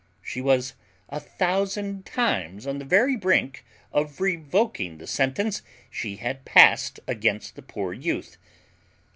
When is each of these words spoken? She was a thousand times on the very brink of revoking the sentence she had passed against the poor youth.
She 0.23 0.41
was 0.41 0.73
a 1.09 1.19
thousand 1.19 2.07
times 2.07 2.65
on 2.65 2.79
the 2.79 2.85
very 2.85 3.15
brink 3.15 3.63
of 3.93 4.19
revoking 4.19 4.97
the 4.97 5.05
sentence 5.05 5.61
she 5.91 6.15
had 6.15 6.43
passed 6.43 6.99
against 7.07 7.55
the 7.55 7.61
poor 7.61 7.93
youth. 7.93 8.37